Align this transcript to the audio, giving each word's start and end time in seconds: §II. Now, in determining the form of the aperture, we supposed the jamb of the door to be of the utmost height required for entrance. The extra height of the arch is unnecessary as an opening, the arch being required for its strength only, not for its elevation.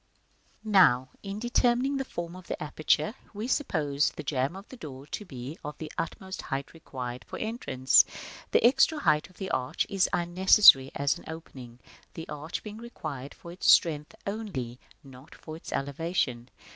§II. 0.65 0.71
Now, 0.71 1.09
in 1.21 1.37
determining 1.37 1.97
the 1.97 2.03
form 2.05 2.35
of 2.35 2.47
the 2.47 2.59
aperture, 2.59 3.13
we 3.35 3.47
supposed 3.47 4.15
the 4.15 4.23
jamb 4.23 4.55
of 4.55 4.67
the 4.69 4.75
door 4.75 5.05
to 5.05 5.25
be 5.25 5.59
of 5.63 5.77
the 5.77 5.91
utmost 5.95 6.41
height 6.41 6.73
required 6.73 7.23
for 7.27 7.37
entrance. 7.37 8.03
The 8.49 8.65
extra 8.65 8.97
height 8.97 9.29
of 9.29 9.37
the 9.37 9.51
arch 9.51 9.85
is 9.91 10.09
unnecessary 10.11 10.89
as 10.95 11.19
an 11.19 11.25
opening, 11.27 11.77
the 12.15 12.27
arch 12.29 12.63
being 12.63 12.79
required 12.79 13.35
for 13.35 13.51
its 13.51 13.69
strength 13.71 14.15
only, 14.25 14.79
not 15.03 15.35
for 15.35 15.55
its 15.55 15.71
elevation. 15.71 16.49